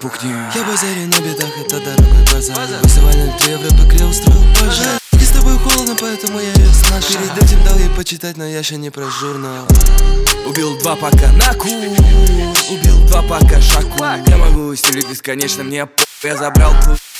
[0.00, 0.34] пукни.
[0.54, 4.98] Я базарю на бедах, это дорогой базар Высывали 3 евро, бэкре устроил пожар.
[5.12, 8.58] И с тобой холодно, поэтому я ее снашу Перед этим дал ей почитать, но я
[8.58, 9.66] еще не про журнал
[10.46, 16.26] Убил два пака на ку Убил два пака шаку Я могу стелить бесконечно, мне по
[16.26, 16.72] Я забрал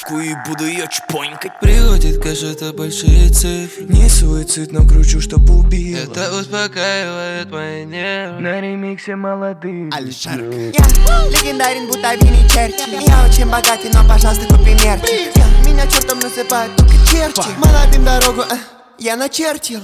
[0.07, 1.53] пушку и буду ее чпонькать.
[1.61, 3.85] Приводит кэш, это большие цифры.
[3.85, 5.99] Не суицид, но кручу, чтоб убил.
[5.99, 8.41] Это успокаивает мои нервы.
[8.41, 13.03] На ремиксе молодые Алишар Я легендарен, будто Винни Черчилль.
[13.07, 18.43] Я очень богатый, но, пожалуйста, купи мерчи Я- Меня чертом называют только черти Молодым дорогу
[18.43, 18.57] э,
[18.99, 19.81] я начертил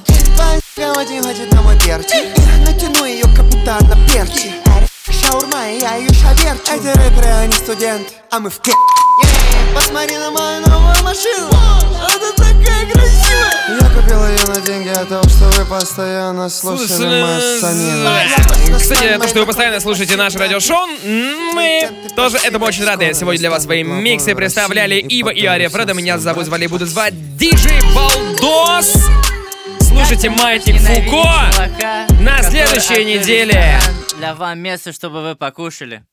[0.75, 2.25] Твоя очень хочет на мой перчик.
[2.37, 4.53] Я натяну ее, как будто она перчи
[5.11, 6.73] Шаурма, я ее шаверчу.
[6.75, 8.73] Эти рэперы, они студент, а мы в ке
[9.75, 15.23] Посмотри на мою новую машину Она такая красивая Я купил ее на деньги от того,
[15.29, 20.87] что вы постоянно слушали мой санин Кстати, то, что вы постоянно слушаете наше радиошоу,
[21.55, 23.13] мы тоже этому очень рады.
[23.15, 25.95] Сегодня для вас свои миксы представляли Ива и Ария Фреда.
[25.95, 28.95] Меня зовут Вали, буду звать Диджей Балдос.
[29.81, 31.51] Слушайте Маятник Фуко
[32.21, 33.79] на следующей неделе.
[34.19, 36.05] Для вам место, чтобы вы покушали.